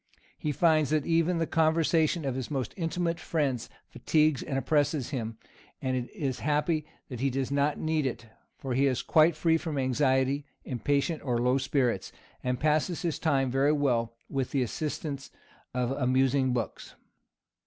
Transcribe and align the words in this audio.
He 0.39 0.51
finds 0.51 0.89
that 0.89 1.05
even 1.05 1.37
the 1.37 1.45
conversation 1.45 2.25
of 2.25 2.33
his 2.33 2.49
most 2.49 2.73
intimate 2.75 3.19
friends 3.19 3.69
fatigues 3.85 4.41
and 4.41 4.57
oppresses 4.57 5.11
him; 5.11 5.37
and 5.79 5.95
it 5.95 6.09
is 6.09 6.39
happy 6.39 6.87
that 7.07 7.19
he 7.19 7.29
does 7.29 7.51
not 7.51 7.77
need 7.77 8.07
it, 8.07 8.25
for 8.57 8.73
he 8.73 8.87
is 8.87 9.03
quite 9.03 9.35
free 9.35 9.57
from 9.57 9.77
anxiety, 9.77 10.47
impatience, 10.65 11.21
or 11.21 11.37
low 11.37 11.59
spirits, 11.59 12.11
and 12.43 12.59
passes 12.59 13.03
his 13.03 13.19
time 13.19 13.51
very 13.51 13.73
well 13.73 14.15
with 14.27 14.49
the 14.49 14.63
assistance 14.63 15.29
of 15.71 15.91
amusing 15.91 16.51
books." 16.51 16.95